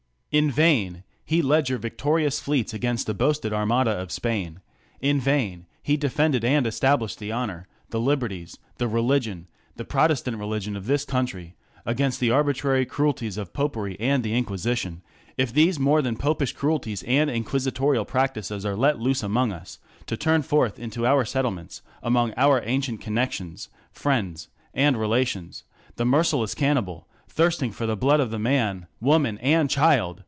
In 0.33 0.49
vain 0.49 1.03
he 1.25 1.41
led 1.41 1.67
your 1.67 1.77
victorious 1.77 2.39
fleets 2.39 2.73
against 2.73 3.05
the 3.05 3.13
boasted 3.13 3.51
armada 3.51 3.91
of 3.91 4.13
Spain; 4.13 4.61
in 5.01 5.19
vain 5.19 5.65
he 5.83 5.97
defended 5.97 6.45
and 6.45 6.65
established 6.65 7.19
the 7.19 7.33
honor, 7.33 7.67
the 7.89 7.99
liberties, 7.99 8.57
the 8.77 8.87
religion, 8.87 9.49
the 9.75 9.83
protestant 9.83 10.37
religion 10.37 10.77
of 10.77 10.85
this 10.85 11.03
country, 11.03 11.57
against 11.85 12.21
the 12.21 12.31
arbitrary 12.31 12.85
cruelties 12.85 13.35
of 13.37 13.51
popery 13.51 13.99
and 13.99 14.23
the 14.23 14.33
inquisition, 14.33 15.01
if 15.35 15.51
these 15.53 15.77
more 15.77 16.01
than 16.01 16.15
popish 16.15 16.53
cruelties 16.53 17.03
and 17.03 17.29
inquisitorial 17.29 18.05
practices 18.05 18.65
are 18.65 18.77
let 18.77 19.01
loose 19.01 19.21
among 19.23 19.51
us; 19.51 19.79
to 20.05 20.15
tuTn 20.15 20.45
forth 20.45 20.79
into 20.79 21.05
our 21.05 21.25
settlements, 21.25 21.81
among 22.01 22.33
our 22.37 22.61
ancient 22.63 23.01
connex 23.01 23.41
ions, 23.41 23.67
friends, 23.91 24.47
and 24.73 24.97
relations, 24.97 25.65
the 25.97 26.05
merciless 26.05 26.55
cannibal, 26.55 27.05
thirsting 27.27 27.71
for 27.71 27.85
tlic 27.85 27.99
blood 27.99 28.19
of 28.21 28.31
man, 28.39 28.87
woman 29.01 29.37
and 29.39 29.69
child 29.69 30.19